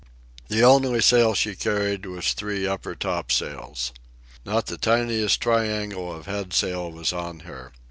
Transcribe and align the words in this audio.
The 0.47 0.63
only 0.63 0.99
sail 0.99 1.35
she 1.35 1.53
carried 1.55 2.07
was 2.07 2.33
three 2.33 2.65
upper 2.65 2.95
topsails. 2.95 3.93
Not 4.43 4.65
the 4.65 4.77
tiniest 4.79 5.39
triangle 5.39 6.11
of 6.11 6.25
headsail 6.25 6.91
was 6.91 7.13
on 7.13 7.41
her. 7.41 7.71